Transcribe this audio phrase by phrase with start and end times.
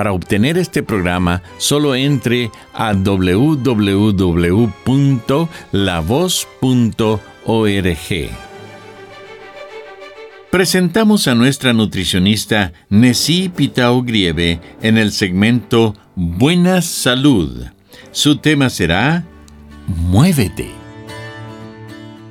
[0.00, 3.90] Para obtener este programa, solo entre a www.lavoz.org.
[10.50, 17.66] Presentamos a nuestra nutricionista Nessie Pitao Grieve en el segmento Buena Salud.
[18.10, 19.26] Su tema será
[19.86, 20.70] Muévete.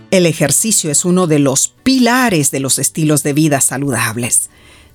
[0.10, 4.50] El ejercicio es uno de los pilares de los estilos de vida saludables.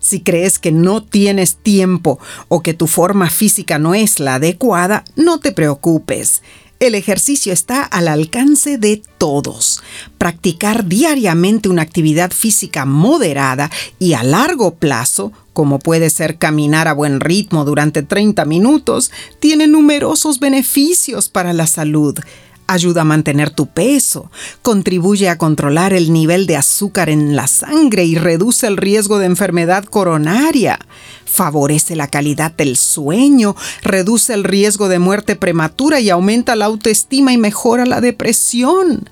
[0.05, 5.03] Si crees que no tienes tiempo o que tu forma física no es la adecuada,
[5.17, 6.43] no te preocupes.
[6.79, 9.83] El ejercicio está al alcance de todos.
[10.19, 16.93] Practicar diariamente una actividad física moderada y a largo plazo, como puede ser caminar a
[16.93, 19.11] buen ritmo durante 30 minutos,
[19.41, 22.19] tiene numerosos beneficios para la salud
[22.67, 24.31] ayuda a mantener tu peso,
[24.63, 29.27] contribuye a controlar el nivel de azúcar en la sangre y reduce el riesgo de
[29.27, 30.79] enfermedad coronaria,
[31.25, 37.33] favorece la calidad del sueño, reduce el riesgo de muerte prematura y aumenta la autoestima
[37.33, 39.09] y mejora la depresión.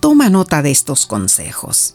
[0.00, 1.94] Toma nota de estos consejos.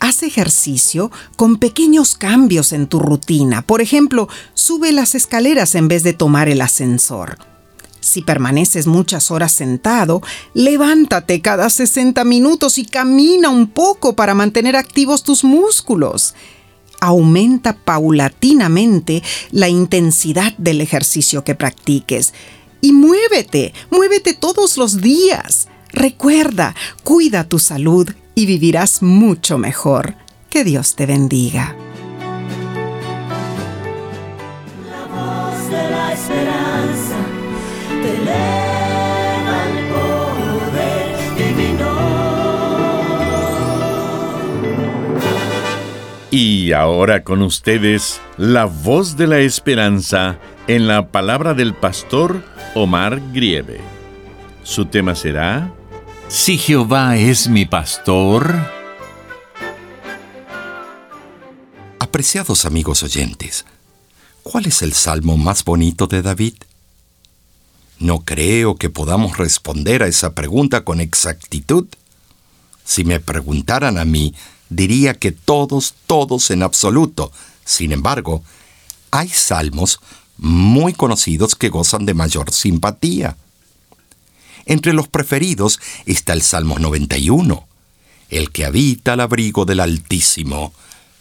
[0.00, 3.62] Haz ejercicio con pequeños cambios en tu rutina.
[3.62, 7.51] Por ejemplo, sube las escaleras en vez de tomar el ascensor.
[8.02, 10.22] Si permaneces muchas horas sentado,
[10.54, 16.34] levántate cada 60 minutos y camina un poco para mantener activos tus músculos.
[17.00, 22.34] Aumenta paulatinamente la intensidad del ejercicio que practiques.
[22.80, 25.68] Y muévete, muévete todos los días.
[25.92, 26.74] Recuerda,
[27.04, 30.16] cuida tu salud y vivirás mucho mejor.
[30.50, 31.76] Que Dios te bendiga.
[46.34, 52.42] Y ahora con ustedes, la voz de la esperanza en la palabra del pastor
[52.74, 53.82] Omar Grieve.
[54.62, 55.70] Su tema será,
[56.28, 58.54] Si Jehová es mi pastor.
[61.98, 63.66] Apreciados amigos oyentes,
[64.42, 66.54] ¿cuál es el salmo más bonito de David?
[68.02, 71.86] No creo que podamos responder a esa pregunta con exactitud.
[72.84, 74.34] Si me preguntaran a mí,
[74.70, 77.30] diría que todos, todos en absoluto.
[77.64, 78.42] Sin embargo,
[79.12, 80.00] hay salmos
[80.36, 83.36] muy conocidos que gozan de mayor simpatía.
[84.66, 87.68] Entre los preferidos está el Salmo 91.
[88.30, 90.72] El que habita al abrigo del Altísimo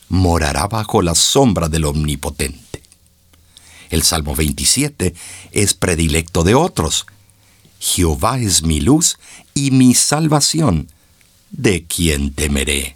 [0.10, 2.71] morará bajo la sombra del Omnipotente.
[3.92, 5.14] El Salmo 27
[5.52, 7.06] es predilecto de otros.
[7.80, 9.20] Jehová es mi luz
[9.54, 10.88] y mi salvación.
[11.52, 12.96] ¿De quién temeré?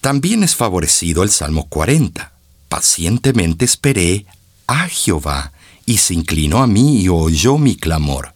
[0.00, 2.32] También es favorecido el Salmo 40.
[2.68, 4.26] Pacientemente esperé
[4.66, 5.52] a Jehová,
[5.88, 8.34] y se inclinó a mí y oyó mi clamor.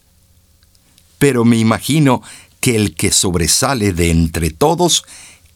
[1.18, 2.22] Pero me imagino
[2.60, 5.04] que el que sobresale de entre todos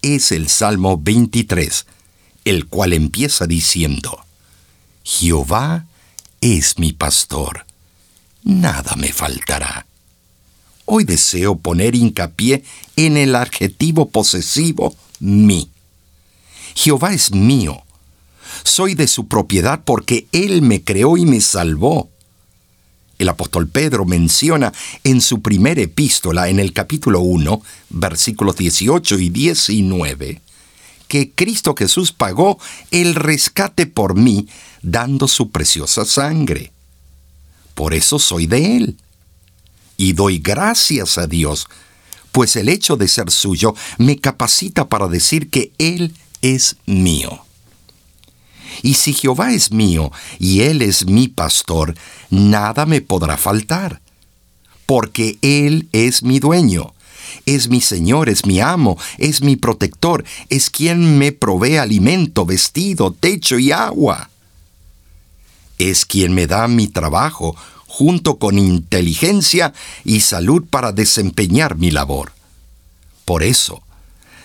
[0.03, 1.87] es el Salmo 23,
[2.45, 4.27] el cual empieza diciendo,
[5.05, 5.87] Jehová
[6.55, 7.67] es mi pastor,
[8.45, 9.85] nada me faltará.
[10.85, 12.63] Hoy deseo poner hincapié
[12.95, 15.69] en el adjetivo posesivo mi.
[16.77, 17.83] Jehová es mío.
[18.63, 22.11] Soy de su propiedad porque Él me creó y me salvó.
[23.19, 24.73] El apóstol Pedro menciona
[25.03, 27.61] en su primera epístola, en el capítulo 1,
[27.91, 30.43] versículos 18 y 19,
[31.09, 32.59] que Cristo Jesús pagó
[32.91, 34.49] el rescate por mí,
[34.83, 36.73] dando su preciosa sangre.
[37.75, 38.97] Por eso soy de Él.
[39.97, 41.69] Y doy gracias a Dios,
[42.33, 47.43] pues el hecho de ser suyo me capacita para decir que Él es mío.
[48.83, 51.95] Y si Jehová es mío y Él es mi pastor,
[52.31, 54.01] nada me podrá faltar,
[54.85, 56.95] porque Él es mi dueño,
[57.45, 63.13] es mi Señor, es mi amo, es mi protector, es quien me provee alimento, vestido,
[63.13, 64.31] techo y agua.
[65.79, 67.57] Es quien me da mi trabajo,
[67.87, 69.73] junto con inteligencia
[70.05, 72.33] y salud para desempeñar mi labor.
[73.25, 73.83] Por eso,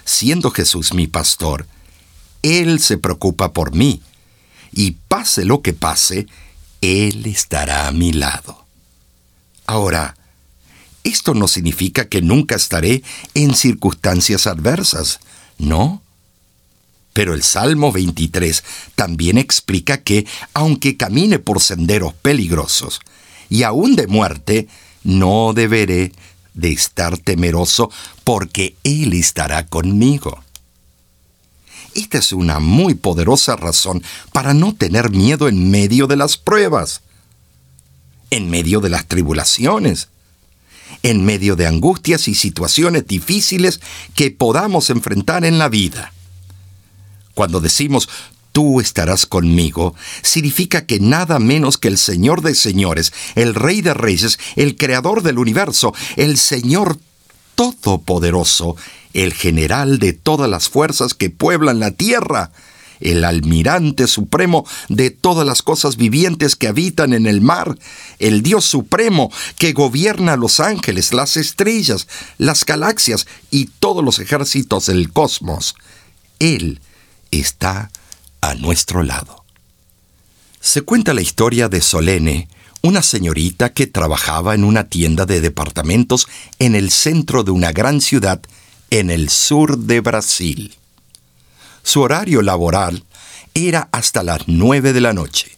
[0.06, 1.68] siendo Jesús mi pastor,
[2.42, 4.02] Él se preocupa por mí,
[4.74, 6.28] y pase lo que pase,
[6.82, 8.66] Él estará a mi lado.
[9.68, 10.16] Ahora,
[11.04, 13.04] esto no significa que nunca estaré
[13.34, 15.20] en circunstancias adversas,
[15.58, 16.02] ¿no?
[17.14, 18.64] Pero el Salmo 23
[18.96, 23.02] también explica que, aunque camine por senderos peligrosos
[23.50, 24.68] y aún de muerte,
[25.04, 26.14] no deberé
[26.54, 27.92] de estar temeroso
[28.24, 30.44] porque Él estará conmigo.
[31.94, 34.02] Esta es una muy poderosa razón
[34.32, 37.02] para no tener miedo en medio de las pruebas,
[38.30, 40.08] en medio de las tribulaciones,
[41.04, 43.82] en medio de angustias y situaciones difíciles
[44.16, 46.14] que podamos enfrentar en la vida.
[47.34, 48.10] Cuando decimos
[48.52, 53.94] tú estarás conmigo, significa que nada menos que el Señor de señores, el Rey de
[53.94, 56.98] reyes, el Creador del universo, el Señor
[57.56, 58.76] Todopoderoso,
[59.14, 62.52] el general de todas las fuerzas que pueblan la tierra,
[63.02, 67.78] el almirante supremo de todas las cosas vivientes que habitan en el mar,
[68.20, 72.08] el Dios supremo que gobierna los ángeles, las estrellas,
[72.38, 75.76] las galaxias y todos los ejércitos del cosmos.
[76.40, 76.80] Él
[77.32, 77.92] está
[78.42, 79.44] a nuestro lado.
[80.60, 82.48] Se cuenta la historia de Solene,
[82.82, 86.28] una señorita que trabajaba en una tienda de departamentos
[86.60, 88.42] en el centro de una gran ciudad
[88.90, 90.76] en el sur de Brasil.
[91.84, 93.04] Su horario laboral
[93.54, 95.58] era hasta las nueve de la noche.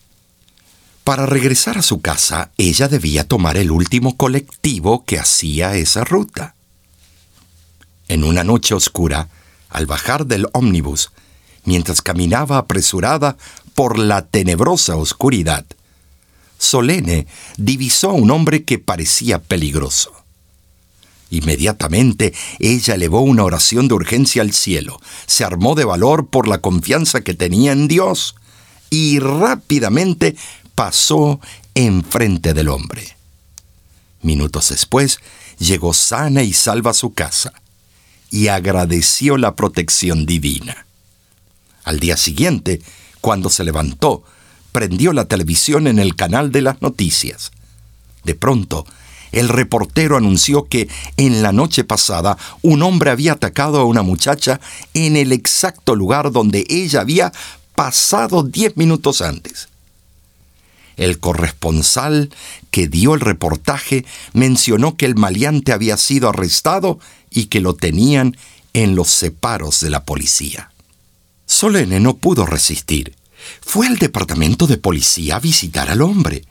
[1.04, 6.56] Para regresar a su casa, ella debía tomar el último colectivo que hacía esa ruta.
[8.08, 9.28] En una noche oscura,
[9.70, 11.12] al bajar del ómnibus,
[11.66, 13.38] mientras caminaba apresurada
[13.76, 15.66] por la tenebrosa oscuridad,
[16.58, 17.28] Solene
[17.58, 20.23] divisó a un hombre que parecía peligroso.
[21.34, 26.60] Inmediatamente ella elevó una oración de urgencia al cielo, se armó de valor por la
[26.60, 28.36] confianza que tenía en Dios
[28.92, 30.36] y rápidamente
[30.76, 31.40] pasó
[31.74, 33.18] enfrente del hombre.
[34.22, 35.22] Minutos después
[35.58, 37.54] llegó sana y salva a su casa
[38.30, 40.86] y agradeció la protección divina.
[41.84, 42.80] Al día siguiente,
[43.22, 44.24] cuando se levantó,
[44.72, 47.52] prendió la televisión en el canal de las noticias.
[48.24, 48.86] De pronto,
[49.34, 50.88] el reportero anunció que
[51.18, 54.62] en la noche pasada un hombre había atacado a una muchacha
[54.94, 57.34] en el exacto lugar donde ella había
[57.76, 59.68] pasado diez minutos antes.
[60.96, 62.30] El corresponsal
[62.70, 67.00] que dio el reportaje mencionó que el maleante había sido arrestado
[67.32, 68.38] y que lo tenían
[68.74, 70.72] en los separos de la policía.
[71.48, 73.16] Solene no pudo resistir.
[73.62, 76.46] Fue al departamento de policía a visitar al hombre.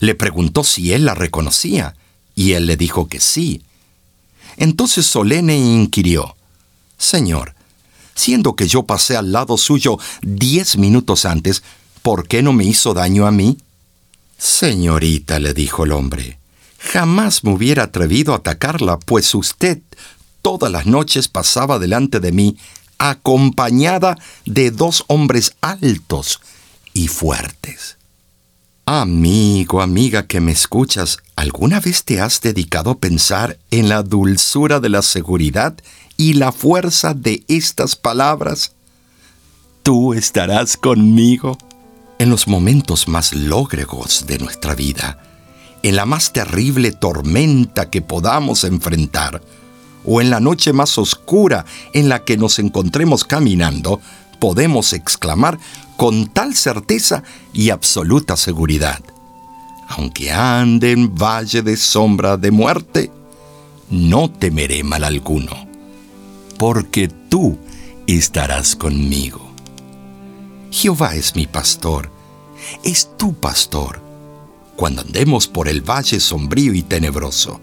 [0.00, 1.94] Le preguntó si él la reconocía,
[2.36, 3.62] y él le dijo que sí.
[4.56, 6.36] Entonces Solene inquirió,
[6.98, 7.54] Señor,
[8.14, 11.64] siendo que yo pasé al lado suyo diez minutos antes,
[12.02, 13.58] ¿por qué no me hizo daño a mí?
[14.38, 16.38] Señorita, le dijo el hombre,
[16.78, 19.80] jamás me hubiera atrevido a atacarla, pues usted
[20.42, 22.56] todas las noches pasaba delante de mí
[22.98, 26.40] acompañada de dos hombres altos
[26.92, 27.96] y fuertes.
[28.88, 34.78] Amigo, amiga que me escuchas, ¿alguna vez te has dedicado a pensar en la dulzura
[34.78, 35.74] de la seguridad
[36.16, 38.76] y la fuerza de estas palabras?
[39.82, 41.58] Tú estarás conmigo
[42.20, 45.18] en los momentos más lógregos de nuestra vida,
[45.82, 49.42] en la más terrible tormenta que podamos enfrentar,
[50.04, 54.00] o en la noche más oscura en la que nos encontremos caminando,
[54.38, 55.58] podemos exclamar
[55.96, 59.00] con tal certeza y absoluta seguridad,
[59.88, 63.10] aunque ande en valle de sombra de muerte,
[63.90, 65.66] no temeré mal alguno,
[66.58, 67.58] porque tú
[68.06, 69.40] estarás conmigo.
[70.70, 72.10] Jehová es mi pastor,
[72.82, 74.04] es tu pastor.
[74.76, 77.60] Cuando andemos por el valle sombrío y tenebroso,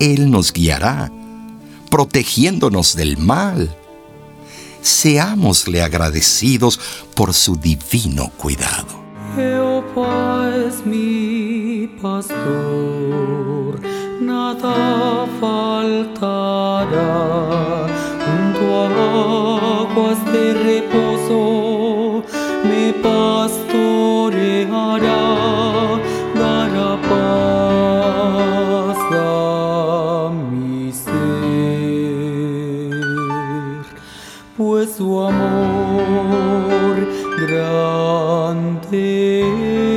[0.00, 1.12] Él nos guiará
[1.88, 3.74] protegiéndonos del mal.
[4.80, 6.80] Seámosle agradecidos
[7.14, 8.98] por su divino cuidado.
[9.34, 13.80] Jehová es mi pastor,
[14.20, 16.88] nada faltará.
[18.24, 18.86] Junto a
[19.82, 22.24] aguas de reposo
[22.64, 22.92] me
[38.90, 39.87] there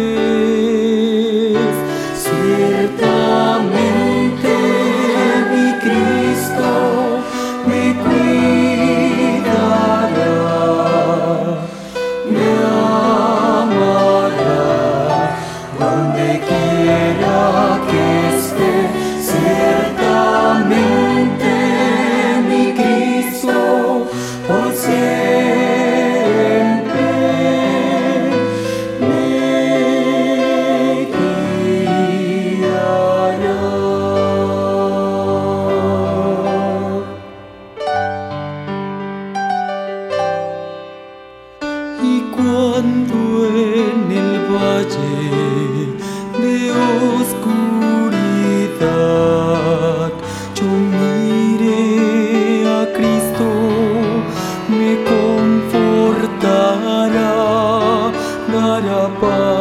[56.40, 58.12] 따라
[58.48, 59.61] 날아봐.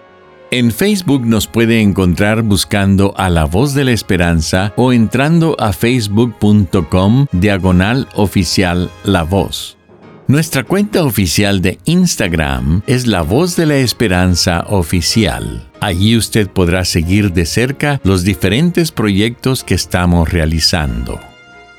[0.53, 5.71] En Facebook nos puede encontrar buscando a la voz de la esperanza o entrando a
[5.71, 9.77] facebook.com diagonal oficial la voz.
[10.27, 15.69] Nuestra cuenta oficial de Instagram es La Voz de la Esperanza Oficial.
[15.79, 21.30] Allí usted podrá seguir de cerca los diferentes proyectos que estamos realizando.